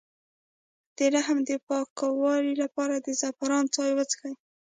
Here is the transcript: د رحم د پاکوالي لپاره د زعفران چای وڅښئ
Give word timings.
د 0.97 0.99
رحم 1.15 1.37
د 1.49 1.51
پاکوالي 1.67 2.53
لپاره 2.63 2.95
د 2.97 3.07
زعفران 3.19 3.65
چای 3.75 3.91
وڅښئ 3.97 4.33